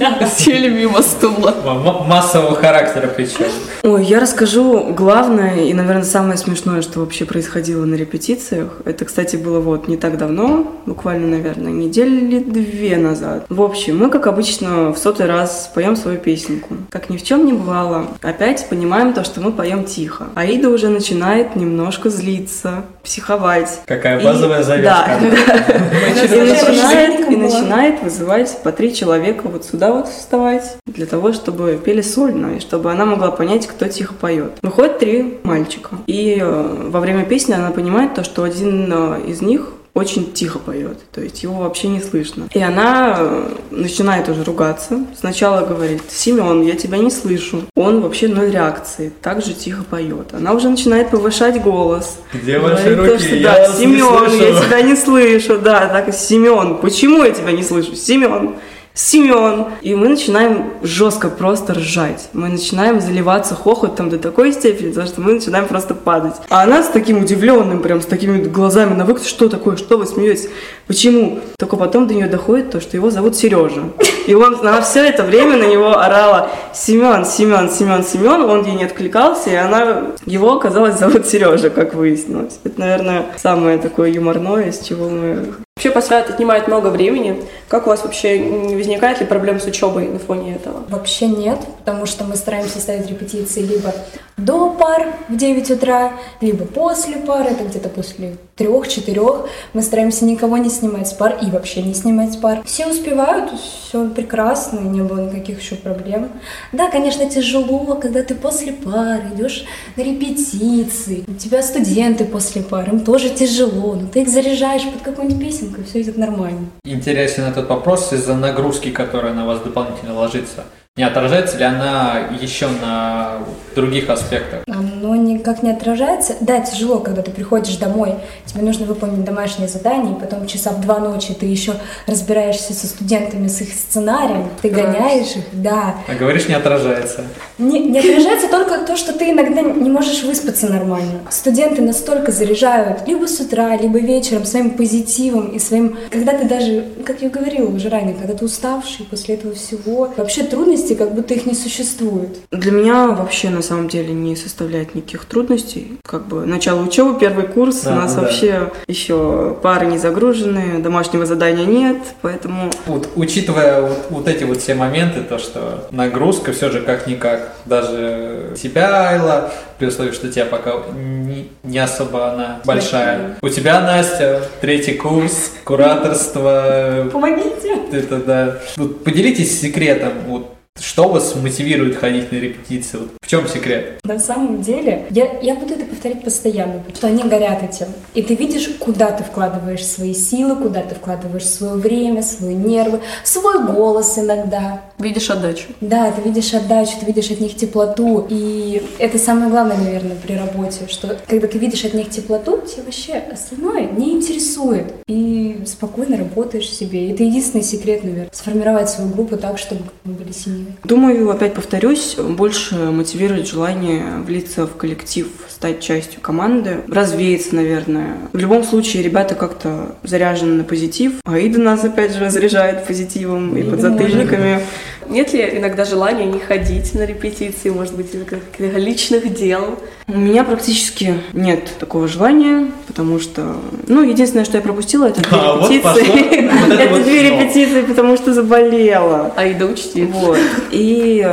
Пролетели 0.62 0.70
мимо 0.70 1.02
стула. 1.02 1.54
М- 1.66 2.08
массового 2.08 2.56
характера 2.56 3.10
причем. 3.16 3.46
Ой, 3.84 4.06
я 4.06 4.20
расскажу 4.20 4.94
главное 4.94 5.62
и, 5.64 5.74
наверное, 5.74 6.04
самое 6.04 6.38
смешное, 6.38 6.82
что 6.82 7.00
вообще 7.00 7.26
происходило 7.26 7.86
на 7.86 7.96
репетициях. 7.96 8.78
Это, 8.86 9.06
кстати, 9.06 9.38
было 9.38 9.60
вот 9.60 9.88
не 9.88 9.98
так 9.98 10.18
давно, 10.18 10.72
буквально, 10.86 11.28
наверное, 11.28 11.72
недели 11.72 12.40
две 12.40 12.98
назад. 12.98 13.46
В 13.50 13.62
общем, 13.62 13.98
мы, 13.98 14.10
как 14.10 14.28
обычно, 14.28 14.94
в 14.94 14.98
сотый 14.98 15.26
раз 15.26 15.72
поем 15.74 15.96
свою 15.96 16.20
песенку. 16.20 16.76
Как 16.92 17.10
ни 17.10 17.18
в 17.18 17.24
чем 17.24 17.46
не 17.46 17.54
бывало, 17.54 18.06
опять 18.22 18.68
понимаем 18.70 19.14
то, 19.14 19.24
что 19.24 19.42
мы 19.42 19.52
поем 19.52 19.84
тихо. 19.84 20.26
Аида 20.36 20.70
уже 20.70 20.90
начинает 20.90 21.56
немножко 21.56 22.10
злиться, 22.10 22.84
психовать. 23.04 23.82
Какая 23.88 24.20
И- 24.20 24.24
базовая 24.24 24.64
завязка. 24.64 24.84
Да, 24.84 25.20
и 27.32 27.34
и 27.34 27.36
начинает 27.36 28.04
вызывать 28.04 28.58
по 28.64 28.72
три 28.72 28.94
человека 28.94 29.48
вот 29.48 29.66
сюда 29.66 29.92
вот 29.92 30.08
вставать, 30.08 30.51
для 30.86 31.06
того, 31.06 31.34
чтобы 31.34 31.80
пели 31.84 32.02
сольно, 32.02 32.58
и 32.58 32.60
чтобы 32.60 32.92
она 32.92 33.06
могла 33.06 33.32
понять, 33.32 33.68
кто 33.68 33.88
тихо 33.88 34.14
поет. 34.14 34.52
Выходит 34.62 35.00
три 35.00 35.40
мальчика. 35.44 35.98
И 36.08 36.38
э, 36.42 36.88
во 36.90 37.00
время 37.00 37.26
песни 37.26 37.54
она 37.54 37.72
понимает 37.72 38.14
то, 38.16 38.24
что 38.24 38.44
один 38.44 38.92
э, 38.92 39.22
из 39.28 39.42
них 39.42 39.74
очень 39.94 40.32
тихо 40.32 40.58
поет, 40.58 41.00
то 41.12 41.22
есть 41.22 41.44
его 41.44 41.56
вообще 41.56 41.90
не 41.90 42.00
слышно. 42.00 42.48
И 42.54 42.62
она 42.62 43.16
э, 43.20 43.50
начинает 43.72 44.30
уже 44.30 44.44
ругаться. 44.44 45.06
Сначала 45.20 45.66
говорит, 45.66 46.04
Семен, 46.10 46.62
я 46.62 46.76
тебя 46.76 46.98
не 46.98 47.12
слышу. 47.12 47.64
Он 47.76 48.02
вообще 48.02 48.30
ноль 48.30 48.52
реакции, 48.52 49.12
так 49.22 49.44
же 49.44 49.54
тихо 49.54 49.84
поет. 49.84 50.34
Она 50.34 50.54
уже 50.54 50.70
начинает 50.70 51.10
повышать 51.10 51.62
голос. 51.62 52.20
Где 52.34 52.60
ваши 52.60 52.96
Говорит 52.96 52.98
то, 52.98 53.14
руки? 53.14 53.26
что, 53.26 53.36
Я 53.36 53.54
да, 53.54 53.74
Семен, 53.74 54.28
слышу». 54.30 54.44
я 54.44 54.62
тебя 54.62 54.82
не 54.82 54.96
слышу, 54.96 55.60
да, 55.60 55.88
так, 55.90 56.14
Семен, 56.14 56.78
почему 56.78 57.24
я 57.24 57.32
тебя 57.32 57.52
не 57.52 57.64
слышу? 57.64 57.94
Семен, 57.96 58.56
Семен. 58.94 59.68
И 59.82 59.96
мы 59.96 60.10
начинаем 60.10 60.74
жестко 60.84 61.30
просто 61.30 61.74
ржать. 61.74 62.30
Мы 62.34 62.50
начинаем 62.50 63.00
заливаться 63.00 63.56
хохотом 63.56 64.10
до 64.10 64.18
такой 64.18 64.52
степени, 64.52 64.90
потому 64.90 65.08
что 65.08 65.22
мы 65.22 65.34
начинаем 65.34 65.68
просто 65.68 65.96
падать. 65.96 66.36
А 66.50 66.64
она 66.64 66.84
с 66.84 66.90
таким 66.90 67.22
удивленным, 67.22 67.82
прям 67.82 68.02
с 68.02 68.06
такими 68.06 68.42
глазами 68.44 68.94
на 68.94 69.06
выкат, 69.06 69.26
что 69.26 69.50
такое, 69.50 69.78
что 69.78 69.98
вы 69.98 70.06
смеетесь, 70.06 70.50
почему? 70.88 71.40
Только 71.58 71.78
потом 71.78 72.08
до 72.08 72.14
нее 72.14 72.28
доходит 72.28 72.72
то, 72.72 72.82
что 72.82 72.98
его 72.98 73.10
зовут 73.12 73.36
Сережа. 73.36 73.84
И 74.28 74.34
он, 74.34 74.56
она 74.60 74.82
все 74.82 75.08
это 75.08 75.24
время 75.24 75.58
на 75.58 75.66
него 75.66 75.98
орала 75.98 76.50
Семен, 76.74 77.26
Семен, 77.26 77.70
Семен, 77.72 78.04
Семен, 78.04 78.42
он 78.42 78.66
ей 78.66 78.76
не 78.76 78.84
откликался, 78.84 79.50
и 79.50 79.56
она, 79.56 80.12
его, 80.26 80.54
оказалось, 80.54 81.00
зовут 81.00 81.26
Сережа, 81.26 81.70
как 81.70 81.94
выяснилось. 81.94 82.60
Это, 82.64 82.80
наверное, 82.80 83.26
самое 83.38 83.78
такое 83.78 84.12
юморное, 84.12 84.72
с 84.72 84.80
чего 84.80 85.10
мы 85.10 85.46
Вообще 85.82 85.96
посвят 85.96 86.30
отнимает 86.30 86.68
много 86.68 86.90
времени. 86.90 87.44
Как 87.68 87.88
у 87.88 87.90
вас 87.90 88.04
вообще 88.04 88.40
возникает 88.40 89.20
ли 89.20 89.26
проблем 89.26 89.60
с 89.60 89.66
учебой 89.66 90.08
на 90.08 90.20
фоне 90.20 90.54
этого? 90.54 90.84
Вообще 90.90 91.26
нет, 91.26 91.58
потому 91.80 92.06
что 92.06 92.24
мы 92.24 92.36
стараемся 92.36 92.80
ставить 92.80 93.10
репетиции 93.10 93.62
либо 93.62 93.92
до 94.38 94.70
пар 94.70 95.08
в 95.28 95.36
9 95.36 95.72
утра, 95.72 96.12
либо 96.40 96.66
после 96.66 97.18
пар, 97.18 97.48
это 97.48 97.64
где-то 97.64 97.90
после 97.90 98.38
трех-четырех. 98.62 99.48
Мы 99.74 99.82
стараемся 99.82 100.26
никого 100.26 100.58
не 100.58 100.70
снимать 100.70 101.08
с 101.08 101.14
пар 101.14 101.38
и 101.42 101.50
вообще 101.50 101.82
не 101.82 101.94
снимать 101.94 102.34
с 102.34 102.36
пар. 102.36 102.62
Все 102.64 102.88
успевают, 102.88 103.52
все 103.60 104.08
прекрасно, 104.10 104.80
не 104.80 105.02
было 105.02 105.30
никаких 105.30 105.62
еще 105.62 105.76
проблем. 105.76 106.30
Да, 106.72 106.90
конечно, 106.90 107.28
тяжело, 107.28 107.96
когда 107.96 108.22
ты 108.22 108.36
после 108.36 108.74
пар 108.74 109.22
идешь 109.34 109.66
на 109.96 110.02
репетиции, 110.02 111.24
у 111.28 111.34
тебя 111.34 111.64
студенты 111.64 112.26
после 112.26 112.62
пар, 112.62 112.90
им 112.90 113.00
тоже 113.00 113.30
тяжело, 113.30 113.96
но 113.96 114.08
ты 114.08 114.22
их 114.22 114.30
заряжаешь 114.30 114.84
под 114.84 115.02
какую-нибудь 115.02 115.44
песенку, 115.44 115.82
и 115.82 115.84
все 115.84 116.02
идет 116.02 116.18
нормально. 116.18 116.68
Интересен 116.86 117.44
этот 117.46 117.68
вопрос 117.68 118.14
из-за 118.14 118.36
нагрузки, 118.36 118.92
которая 118.92 119.34
на 119.34 119.46
вас 119.46 119.62
дополнительно 119.62 120.14
ложится. 120.14 120.66
Не 120.98 121.06
отражается 121.06 121.58
ли 121.58 121.64
она 121.64 122.28
еще 122.42 122.68
на 122.68 123.38
других 123.76 124.10
аспектах? 124.10 124.64
Оно 124.68 125.16
никак 125.16 125.64
не 125.64 125.72
отражается. 125.72 126.36
Да, 126.42 126.60
тяжело, 126.60 127.00
когда 127.00 127.22
ты 127.22 127.32
приходишь 127.32 127.78
домой, 127.78 128.16
тебе 128.46 128.62
нужно 128.62 128.86
выполнить 128.86 129.24
домашнее 129.24 129.70
задание, 129.70 130.18
и 130.18 130.20
потом 130.20 130.46
часа 130.48 130.72
в 130.72 130.82
два 130.82 131.00
ночи 131.00 131.34
ты 131.34 131.46
еще 131.46 131.76
разбираешься 132.08 132.74
со 132.74 132.88
студентами, 132.88 133.48
с 133.48 133.62
их 133.62 133.74
сценарием, 133.74 134.50
ты 134.62 134.68
гоняешь 134.68 135.38
их, 135.38 135.46
да. 135.54 135.96
А 136.10 136.14
говоришь, 136.14 136.50
не 136.50 136.56
отражается. 136.56 137.24
Не, 137.58 137.80
не 137.80 138.00
отражается 138.00 138.50
только 138.50 138.86
то, 138.86 138.98
что 138.98 139.14
ты 139.14 139.32
иногда 139.32 139.62
не 139.62 139.90
можешь 139.90 140.24
выспаться 140.24 140.68
нормально. 140.68 141.22
Студенты 141.30 141.82
настолько 141.82 142.34
заряжают 142.34 143.08
либо 143.08 143.28
с 143.28 143.40
утра, 143.40 143.78
либо 143.78 143.98
вечером 143.98 144.44
своим 144.44 144.72
позитивом 144.72 145.48
и 145.48 145.60
своим... 145.60 145.98
Когда 146.10 146.34
ты 146.34 146.44
даже, 146.50 146.86
как 147.06 147.22
я 147.22 147.30
говорила 147.30 147.70
уже 147.70 147.88
ранее, 147.88 148.14
когда 148.14 148.34
ты 148.34 148.44
уставший 148.44 149.06
после 149.06 149.36
этого 149.36 149.56
всего, 149.56 150.12
вообще 150.18 150.44
трудностей 150.82 150.96
как 150.96 151.14
будто 151.14 151.34
их 151.34 151.46
не 151.46 151.54
существует. 151.54 152.38
Для 152.52 152.72
меня 152.72 153.08
вообще 153.08 153.50
на 153.50 153.62
самом 153.62 153.88
деле 153.88 154.14
не 154.14 154.36
составляет 154.36 154.96
никаких 154.96 155.26
трудностей. 155.26 155.98
Как 156.06 156.28
бы 156.28 156.46
начало 156.46 156.82
учебы, 156.82 157.20
первый 157.20 157.46
курс, 157.46 157.82
Да, 157.82 157.92
у 157.92 157.96
нас 157.96 158.12
ну 158.16 158.22
да. 158.22 158.22
вообще 158.24 158.72
еще 158.88 159.58
пары 159.62 159.86
не 159.88 159.98
загружены, 159.98 160.80
домашнего 160.82 161.26
задания 161.26 161.66
нет, 161.66 161.98
поэтому 162.22 162.72
Вот, 162.86 163.10
учитывая 163.16 163.82
вот, 163.82 163.98
вот 164.10 164.28
эти 164.28 164.44
вот 164.44 164.58
все 164.62 164.76
моменты, 164.76 165.22
то, 165.22 165.38
что 165.38 165.88
нагрузка 165.92 166.52
все 166.52 166.70
же 166.70 166.82
как-никак, 166.82 167.54
даже 167.66 168.56
тебя, 168.62 169.10
Айла, 169.10 169.52
при 169.78 169.88
условии, 169.88 170.12
что 170.12 170.28
у 170.28 170.30
тебя 170.30 170.46
пока 170.46 170.74
не, 170.96 171.50
не 171.64 171.80
особо 171.80 172.32
она 172.32 172.60
большая. 172.66 173.38
У 173.42 173.50
тебя, 173.50 173.82
Настя, 173.82 174.42
третий 174.62 174.94
курс, 174.94 175.52
кураторство, 175.64 177.08
Помогите! 177.12 177.76
это 177.92 178.18
да. 178.18 178.58
Вот 178.78 179.04
поделитесь 179.04 179.60
секретом, 179.60 180.14
вот, 180.28 180.54
что 180.92 181.08
вас 181.08 181.36
мотивирует 181.36 181.96
ходить 181.96 182.32
на 182.32 182.36
репетиции? 182.36 182.98
Вот 182.98 183.12
в 183.22 183.28
чем 183.28 183.48
секрет? 183.48 184.00
На 184.04 184.20
самом 184.20 184.62
деле, 184.62 185.06
я, 185.10 185.40
я 185.40 185.56
буду 185.56 185.74
это 185.74 185.86
повторять 185.86 186.24
постоянно, 186.24 186.84
что 186.94 187.08
они 187.08 187.24
горят 187.24 187.64
этим. 187.64 187.88
И 188.14 188.22
ты 188.22 188.36
видишь, 188.36 188.70
куда 188.78 189.12
ты 189.12 189.24
вкладываешь 189.24 189.86
свои 189.86 190.14
силы, 190.14 190.56
куда 190.58 190.82
ты 190.82 190.96
вкладываешь 190.96 191.48
свое 191.48 191.76
время, 191.76 192.24
свои 192.24 192.56
нервы, 192.56 193.00
свой 193.24 193.66
голос 193.66 194.18
иногда. 194.18 194.82
Видишь 195.02 195.30
отдачу? 195.30 195.68
Да, 195.82 196.12
ты 196.12 196.22
видишь 196.22 196.54
отдачу, 196.54 196.94
ты 197.00 197.06
видишь 197.06 197.32
от 197.32 197.40
них 197.40 197.56
теплоту. 197.56 198.26
И 198.30 198.82
это 199.00 199.18
самое 199.18 199.50
главное, 199.50 199.78
наверное, 199.78 200.16
при 200.16 200.34
работе, 200.34 200.88
что 200.88 201.18
когда 201.28 201.48
ты 201.48 201.58
видишь 201.58 201.84
от 201.86 201.94
них 201.94 202.10
теплоту, 202.10 202.62
тебе 202.62 202.84
вообще 202.84 203.14
остальное 203.32 203.88
не 203.88 204.12
интересует. 204.14 204.94
И 205.08 205.62
спокойно 205.66 206.18
работаешь 206.18 206.70
себе. 206.70 207.08
И 207.08 207.12
это 207.14 207.24
единственный 207.24 207.64
секрет, 207.64 208.04
наверное, 208.04 208.30
сформировать 208.32 208.90
свою 208.90 209.10
группу 209.10 209.38
так, 209.38 209.58
чтобы 209.58 209.82
мы 210.04 210.14
были 210.14 210.32
сильнее. 210.32 210.76
Думаю, 210.84 211.30
опять 211.30 211.54
повторюсь, 211.54 212.16
больше 212.16 212.76
мотивирует 212.76 213.48
желание 213.48 214.04
влиться 214.26 214.68
в 214.68 214.76
коллектив, 214.76 215.28
стать 215.50 215.82
частью 215.82 216.22
команды, 216.22 216.82
развеяться, 216.88 217.56
наверное. 217.56 218.18
В 218.34 218.38
любом 218.38 218.64
случае, 218.64 219.04
ребята 219.04 219.36
как-то 219.36 219.96
заряжены 220.04 220.56
на 220.56 220.64
позитив. 220.64 221.14
Аида 221.26 221.60
нас, 221.60 221.84
опять 221.84 222.14
же, 222.14 222.30
заряжает 222.30 222.86
позитивом 222.86 223.56
и 223.56 223.62
Аида 223.62 223.72
подзатыльниками. 223.72 224.62
Нет 225.08 225.34
ли 225.34 225.58
иногда 225.58 225.86
желания 225.86 226.26
не 226.26 226.40
ходить 226.40 226.94
на 226.94 227.06
репетиции, 227.06 227.70
может 227.70 227.96
быть, 227.96 228.14
из-за 228.14 228.26
каких-то 228.26 228.78
личных 228.78 229.34
дел? 229.34 229.80
У 230.14 230.18
меня 230.18 230.44
практически 230.44 231.16
нет 231.34 231.72
такого 231.80 232.08
желания, 232.08 232.68
потому 232.88 233.20
что, 233.20 233.56
ну, 233.88 234.04
единственное, 234.04 234.44
что 234.44 234.58
я 234.58 234.64
пропустила, 234.64 235.06
это 235.06 235.22
две 235.22 235.38
А, 235.40 235.58
репетиции. 235.58 236.50
Вот 236.68 236.74
это 236.80 236.94
вот 236.94 237.04
две 237.04 237.24
репетиции, 237.24 237.82
потому 237.84 238.18
что 238.18 238.34
заболела. 238.34 239.32
Аида, 239.38 239.68
учти. 239.68 240.04
Вот. 240.04 240.38
И 240.72 241.26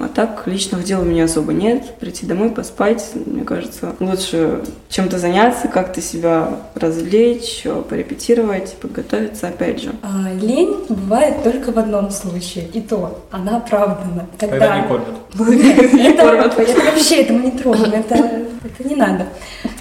а 0.00 0.08
так 0.14 0.44
личных 0.46 0.84
дел 0.84 1.02
у 1.02 1.04
меня 1.04 1.24
особо 1.24 1.52
нет. 1.52 1.96
Прийти 1.98 2.24
домой, 2.24 2.50
поспать, 2.50 3.04
мне 3.14 3.44
кажется, 3.44 3.94
лучше 4.00 4.62
чем-то 4.88 5.18
заняться, 5.18 5.68
как-то 5.68 6.00
себя 6.00 6.48
развлечь, 6.74 7.62
э, 7.64 7.82
порепетировать, 7.88 8.74
подготовиться 8.80 9.48
опять 9.48 9.82
же. 9.82 9.92
А, 10.02 10.32
лень 10.32 10.74
бывает 10.88 11.42
только 11.42 11.70
в 11.72 11.78
одном 11.78 12.10
случае, 12.10 12.64
и 12.72 12.80
то 12.80 13.22
она 13.30 13.58
оправдана. 13.58 14.26
Когда 14.38 14.78
не 14.78 14.88
кормят. 14.88 15.08
это, 15.38 16.62
это 16.62 16.80
вообще 16.80 17.16
это 17.16 17.32
мы 17.34 17.42
не 17.42 17.50
трогаем, 17.50 17.92
это, 17.92 18.19
это 18.64 18.88
не 18.88 18.94
надо. 18.94 19.26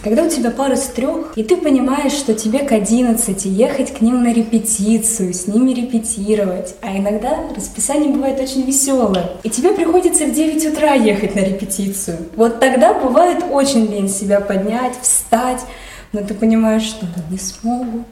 Когда 0.03 0.24
у 0.24 0.29
тебя 0.29 0.51
пара 0.51 0.75
с 0.75 0.88
трех, 0.88 1.34
и 1.36 1.43
ты 1.43 1.58
понимаешь, 1.58 2.13
что 2.13 2.34
тебе 2.34 2.60
к 2.60 2.72
11 2.72 3.46
ехать 3.46 3.93
к 3.93 4.01
ним 4.01 4.24
на 4.24 4.34
репетицию, 4.34 5.34
с 5.34 5.48
ними 5.48 5.74
репетировать, 5.74 6.75
а 6.81 6.98
иногда 6.98 7.38
расписание 7.55 8.10
бывает 8.10 8.39
очень 8.39 8.63
веселое, 8.63 9.31
и 9.43 9.50
тебе 9.50 9.74
приходится 9.74 10.25
в 10.25 10.34
9 10.34 10.65
утра 10.67 10.93
ехать 10.93 11.36
на 11.36 11.39
репетицию. 11.39 12.17
Вот 12.36 12.60
тогда 12.60 12.93
бывает 12.93 13.43
очень 13.51 13.86
лень 13.88 14.10
себя 14.10 14.39
поднять, 14.39 14.93
встать, 15.01 15.62
но 16.12 16.22
ты 16.24 16.34
понимаешь, 16.34 16.84
что 16.84 17.05
да, 17.05 17.22
не 17.29 17.38
смогут, 17.38 18.08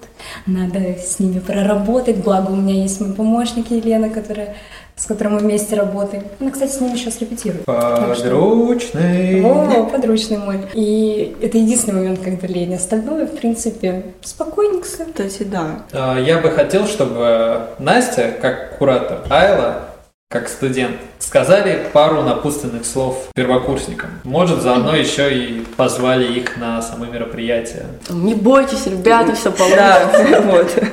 надо 0.45 0.79
с 0.79 1.19
ними 1.19 1.39
проработать, 1.39 2.17
благо 2.17 2.51
у 2.51 2.55
меня 2.55 2.83
есть 2.83 3.01
мой 3.01 3.13
помощник 3.13 3.71
Елена, 3.71 4.09
которая, 4.09 4.55
с 4.97 5.05
которой 5.05 5.29
мы 5.29 5.39
вместе 5.39 5.75
работаем. 5.75 6.23
Она, 6.39 6.51
кстати, 6.51 6.71
с 6.71 6.81
ними 6.81 6.95
сейчас 6.97 7.19
репетирует. 7.21 7.63
Что- 7.63 8.15
Подручный. 8.17 9.43
о, 9.45 9.85
подручный 9.85 10.37
мой. 10.37 10.59
И 10.73 11.37
это 11.41 11.57
единственный 11.57 11.95
момент, 12.01 12.19
когда 12.23 12.47
лень. 12.47 12.73
Остальное, 12.75 13.25
в 13.27 13.35
принципе, 13.35 14.03
спокойненько. 14.23 14.85
Кстати, 14.87 15.43
да. 15.43 15.81
А, 15.93 16.19
Я 16.19 16.39
бы 16.39 16.49
хотел, 16.49 16.87
чтобы 16.87 17.67
Настя, 17.79 18.31
как 18.41 18.77
куратор 18.77 19.19
Айла, 19.29 19.86
как 20.29 20.49
студент. 20.49 20.97
Сказали 21.19 21.87
пару 21.93 22.21
напутственных 22.21 22.85
слов 22.85 23.29
первокурсникам. 23.33 24.09
Может, 24.25 24.61
заодно 24.61 24.93
еще 24.93 25.33
и 25.33 25.61
позвали 25.77 26.25
их 26.25 26.57
на 26.57 26.81
само 26.81 27.05
мероприятие. 27.05 27.85
Не 28.09 28.35
бойтесь, 28.35 28.87
ребята, 28.87 29.33
все 29.35 29.51
получится. 29.53 30.27
Да, 30.29 30.41
вот. 30.45 30.83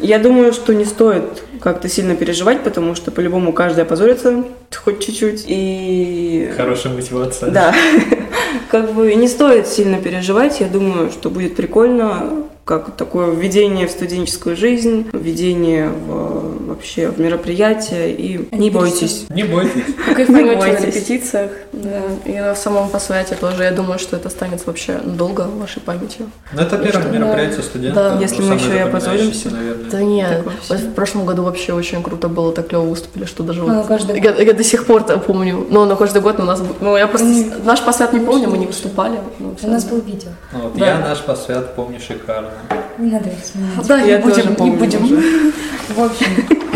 Я 0.00 0.20
думаю, 0.20 0.52
что 0.52 0.72
не 0.72 0.84
стоит 0.84 1.42
как-то 1.60 1.88
сильно 1.88 2.14
переживать, 2.14 2.62
потому 2.62 2.94
что 2.94 3.10
по-любому 3.10 3.52
каждый 3.52 3.82
опозорится 3.82 4.44
хоть 4.72 5.04
чуть-чуть. 5.04 5.46
И 5.48 6.52
Хорошая 6.56 6.94
мотивация. 6.94 7.50
да, 7.50 7.74
как 8.70 8.92
бы 8.92 9.12
не 9.16 9.26
стоит 9.26 9.66
сильно 9.66 9.98
переживать. 9.98 10.60
Я 10.60 10.68
думаю, 10.68 11.10
что 11.10 11.28
будет 11.28 11.56
прикольно, 11.56 12.46
как 12.64 12.96
такое 12.96 13.32
введение 13.32 13.88
в 13.88 13.90
студенческую 13.90 14.56
жизнь, 14.56 15.08
введение 15.12 15.88
в, 15.88 16.69
вообще 16.80 17.08
в 17.08 17.20
мероприятие. 17.20 18.12
И 18.12 18.48
не 18.52 18.70
бойтесь. 18.70 19.26
Не 19.28 19.44
бойтесь. 19.44 19.84
Кайфанете 20.16 20.56
на 20.56 20.86
репетициях, 20.86 21.50
да. 21.72 22.00
И 22.24 22.38
на 22.38 22.54
самом 22.54 22.88
посвяте 22.88 23.34
тоже. 23.34 23.64
Я 23.64 23.72
думаю, 23.72 23.98
что 23.98 24.16
это 24.16 24.28
останется 24.28 24.66
вообще 24.66 24.98
долго 25.04 25.42
в 25.42 25.58
вашей 25.58 25.82
памяти. 25.82 26.20
Ну, 26.52 26.60
это 26.60 26.78
первое 26.78 27.10
мероприятие 27.10 27.62
студента. 27.62 28.14
Да. 28.14 28.18
Если 28.20 28.42
мы 28.42 28.54
еще 28.54 28.74
и 28.74 28.78
опозоримся. 28.78 29.50
наверное. 29.50 29.90
Да 29.90 30.02
нет, 30.02 30.44
в 30.68 30.92
прошлом 30.94 31.26
году 31.26 31.42
вообще 31.42 31.74
очень 31.74 32.02
круто 32.02 32.28
было, 32.28 32.52
так 32.52 32.68
клево 32.68 32.84
выступили, 32.84 33.26
что 33.26 33.42
даже 33.42 33.62
Ну, 33.62 33.84
я, 34.14 34.52
до 34.52 34.64
сих 34.64 34.86
пор 34.86 35.02
помню. 35.02 35.66
Но 35.70 35.84
на 35.84 35.96
каждый 35.96 36.22
год 36.22 36.40
у 36.40 36.44
нас... 36.44 36.62
Ну, 36.80 36.96
я 36.96 37.06
просто... 37.06 37.28
Наш 37.64 37.82
посвят 37.82 38.12
не 38.12 38.20
помню, 38.20 38.48
мы 38.48 38.56
не 38.56 38.66
выступали. 38.66 39.18
Ну, 39.38 39.54
У 39.62 39.66
нас 39.66 39.84
был 39.84 40.00
видео. 40.00 40.30
Ну. 40.52 40.72
Я 40.76 40.98
наш 40.98 41.18
посвят 41.20 41.74
помню 41.74 42.00
шикарно. 42.00 42.50
Не 42.98 43.10
надо 43.10 43.28
их 43.28 43.42
вспоминать. 43.42 43.86
Да, 43.86 44.00
не 44.00 44.10
Я 44.10 44.18
тоже 44.22 44.44
будем, 44.44 44.64
не 44.64 44.76
будем. 44.76 45.52
В 45.96 46.00
общем, 46.00 46.69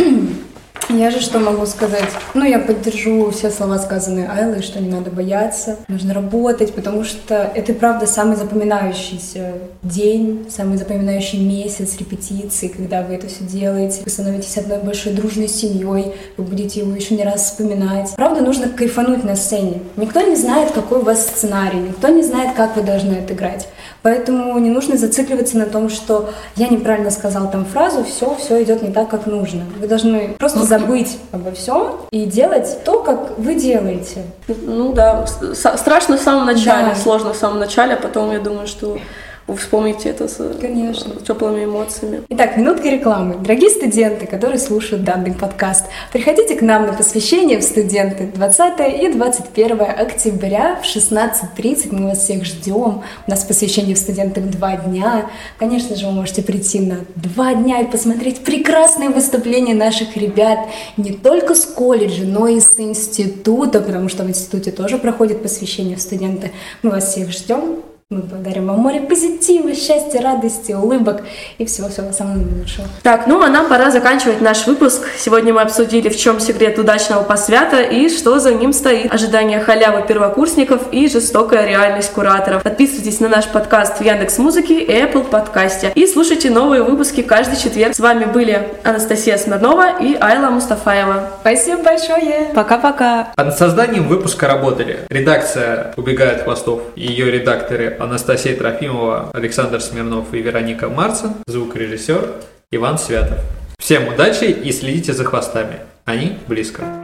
я 0.91 1.11
же 1.11 1.21
что 1.21 1.41
могу 1.41 1.67
сказать? 1.67 2.09
Ну, 2.35 2.45
я 2.45 2.59
поддержу 2.59 3.31
все 3.31 3.51
слова, 3.51 3.79
сказанные 3.79 4.29
Айлой, 4.29 4.63
что 4.63 4.81
не 4.81 4.89
надо 4.89 5.11
бояться, 5.11 5.77
нужно 5.89 6.15
работать, 6.15 6.75
потому 6.75 7.05
что 7.05 7.51
это 7.55 7.75
правда 7.75 8.07
самый 8.07 8.37
запоминающийся 8.37 9.55
день, 9.83 10.47
самый 10.51 10.79
запоминающий 10.79 11.41
месяц 11.41 11.97
репетиции, 11.99 12.69
когда 12.69 13.03
вы 13.03 13.15
это 13.15 13.29
все 13.29 13.45
делаете, 13.45 14.03
вы 14.05 14.11
становитесь 14.11 14.57
одной 14.57 14.79
большой 14.79 15.13
дружной 15.13 15.49
семьей, 15.49 16.15
вы 16.37 16.45
будете 16.45 16.81
его 16.81 16.95
еще 16.95 17.15
не 17.15 17.25
раз 17.25 17.43
вспоминать. 17.43 18.13
Правда, 18.17 18.43
нужно 18.43 18.69
кайфануть 18.69 19.25
на 19.25 19.37
сцене. 19.37 19.81
Никто 19.97 20.21
не 20.21 20.37
знает, 20.37 20.73
какой 20.73 20.99
у 20.99 21.03
вас 21.03 21.27
сценарий, 21.27 21.79
никто 21.79 22.09
не 22.09 22.23
знает, 22.23 22.55
как 22.55 22.77
вы 22.77 22.83
должны 22.83 23.15
отыграть. 23.15 23.69
Поэтому 24.05 24.59
не 24.59 24.69
нужно 24.69 24.99
зацикливаться 24.99 25.57
на 25.57 25.65
том, 25.65 25.89
что 25.89 26.29
я 26.57 26.69
неправильно 26.69 27.11
сказал 27.11 27.51
там 27.51 27.65
фразу, 27.65 28.05
все, 28.05 28.35
все 28.35 28.63
идет 28.63 28.83
не 28.83 28.93
так, 28.93 29.09
как 29.09 29.25
нужно. 29.25 29.63
Вы 29.81 29.89
должны 29.89 30.37
просто 30.39 30.63
забыть 30.63 31.17
обо 31.33 31.53
всем 31.53 31.93
и 32.11 32.27
делать 32.27 32.85
то, 32.85 33.03
как 33.03 33.39
вы 33.39 33.55
делаете. 33.55 34.25
Ну 34.47 34.93
да, 34.93 35.25
страшно 35.55 36.19
в 36.19 36.21
самом 36.21 36.45
начале, 36.45 36.89
Да. 36.91 36.95
сложно 36.97 37.33
в 37.33 37.37
самом 37.37 37.59
начале, 37.59 37.95
а 37.95 37.97
потом 37.97 38.31
я 38.31 38.41
думаю, 38.41 38.67
что 38.67 38.99
вы 39.47 39.57
вспомните 39.57 40.09
это 40.09 40.27
с 40.27 40.57
Конечно. 40.59 41.17
теплыми 41.17 41.65
эмоциями. 41.65 42.23
Итак, 42.31 42.57
минутка 42.57 42.89
рекламы. 42.89 43.37
Дорогие 43.37 43.69
студенты, 43.69 44.27
которые 44.27 44.59
слушают 44.59 45.05
данный 45.05 45.33
подкаст, 45.33 45.87
приходите 46.13 46.55
к 46.55 46.63
нам 46.63 46.87
на 46.87 46.95
посвящение 46.95 47.59
в 47.59 47.63
студенты 47.63 48.27
20 48.35 49.03
и 49.03 49.13
21 49.13 49.81
октября 49.83 50.81
в 50.83 50.85
16.30. 50.85 51.89
Мы 51.95 52.09
вас 52.09 52.19
всех 52.21 52.45
ждем. 52.45 53.03
У 53.27 53.31
нас 53.31 53.45
посвящение 53.45 53.95
в 53.95 53.99
студентах 53.99 54.45
два 54.45 54.77
дня. 54.77 55.27
Конечно 55.59 55.95
же, 55.95 56.07
вы 56.07 56.13
можете 56.13 56.43
прийти 56.43 56.81
на 56.81 57.01
два 57.15 57.55
дня 57.55 57.81
и 57.81 57.87
посмотреть 57.87 58.45
прекрасные 58.45 59.11
выступления 59.11 59.75
наших 59.75 60.17
ребят 60.17 60.61
не 60.97 61.13
только 61.13 61.55
с 61.55 61.67
колледжа, 61.67 62.25
но 62.25 62.49
и 62.49 62.61
с 62.61 62.79
института, 62.79 63.81
потому 63.81 64.09
что 64.09 64.25
в 64.25 64.29
институте 64.29 64.71
тоже 64.71 64.97
проходит 64.97 65.43
посвящение 65.43 65.97
в 65.97 66.01
студенты. 66.01 66.51
Мы 66.83 66.91
вас 66.91 67.13
всех 67.13 67.31
ждем. 67.31 67.83
Мы 68.11 68.21
подарим 68.21 68.67
вам 68.67 68.81
море 68.81 69.01
позитива, 69.01 69.75
счастья, 69.75 70.21
радости, 70.21 70.73
улыбок 70.73 71.23
и 71.57 71.65
всего-всего 71.65 72.13
самого 72.13 72.37
лучшего. 72.37 72.87
Так, 73.03 73.27
ну 73.27 73.41
а 73.43 73.49
нам 73.49 73.67
пора 73.67 73.91
заканчивать 73.91 74.43
наш 74.43 74.67
выпуск. 74.67 75.07
Сегодня 75.17 75.55
мы 75.55 75.63
обсудили, 75.63 76.11
в 76.11 76.17
чем 76.19 76.39
секрет 76.39 76.79
удачного 76.79 77.23
посвята 77.23 77.81
и 77.81 78.11
что 78.11 78.39
за 78.41 78.53
ним 78.53 78.75
стоит. 78.75 79.11
Ожидание 79.11 79.59
халявы 79.59 80.07
первокурсников 80.07 80.93
и 80.93 81.09
жестокая 81.09 81.67
реальность 81.67 82.13
кураторов. 82.13 82.63
Подписывайтесь 82.63 83.21
на 83.21 83.31
наш 83.31 83.47
подкаст 83.49 83.97
в 83.97 84.05
Яндекс 84.05 84.37
Музыке 84.37 84.81
и 84.81 84.93
Apple 84.93 85.25
подкасте. 85.25 85.91
И 85.95 86.07
слушайте 86.07 86.51
новые 86.51 86.83
выпуски 86.83 87.23
каждый 87.23 87.57
четверг. 87.57 87.97
С 87.97 88.01
вами 88.01 88.27
были 88.27 88.69
Анастасия 88.85 89.39
Смирнова 89.39 89.99
и 89.99 90.15
Айла 90.21 90.51
Мустафаева. 90.51 91.31
Спасибо 91.41 91.83
большое! 91.83 92.51
Пока-пока. 92.55 93.33
А 93.35 93.45
над 93.45 93.57
созданием 93.57 94.09
выпуска 94.09 94.47
работали 94.47 95.07
редакция 95.09 95.95
«Убегает 95.97 96.43
хвостов» 96.43 96.83
и 96.97 97.07
ее 97.07 97.31
редакторы 97.31 97.95
Анастасия 98.05 98.57
Трофимова, 98.57 99.31
Александр 99.33 99.81
Смирнов 99.81 100.33
и 100.33 100.41
Вероника 100.41 100.89
Марцин, 100.89 101.33
звукорежиссер 101.47 102.35
Иван 102.71 102.99
Святов. 102.99 103.39
Всем 103.79 104.09
удачи 104.09 104.45
и 104.45 104.73
следите 104.73 105.13
за 105.13 105.25
хвостами. 105.25 105.81
Они 106.05 106.39
близко. 106.47 107.04